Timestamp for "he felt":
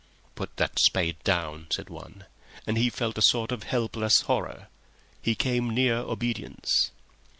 2.75-3.19